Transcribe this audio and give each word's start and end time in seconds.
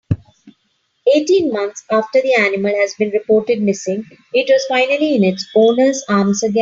Eighteen 1.13 1.53
months 1.53 1.83
after 1.91 2.23
the 2.23 2.33
animal 2.33 2.73
has 2.75 2.95
been 2.95 3.11
reported 3.11 3.61
missing 3.61 4.03
it 4.33 4.49
was 4.49 4.65
finally 4.67 5.13
in 5.13 5.23
its 5.23 5.45
owner's 5.55 6.03
arms 6.09 6.41
again. 6.41 6.59